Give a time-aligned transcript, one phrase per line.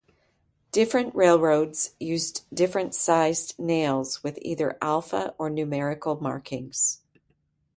[0.71, 7.01] Different railroads used different sized nails with either alpha or numerical markings.